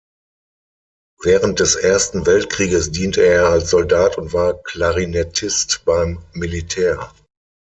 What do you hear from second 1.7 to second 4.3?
Ersten Weltkrieges diente er als Soldat